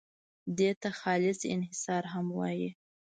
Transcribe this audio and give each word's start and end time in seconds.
دې 0.57 0.71
ته 0.81 0.89
خالص 0.99 1.39
انحصار 1.53 2.03
هم 2.13 2.25
وایي. 2.39 2.69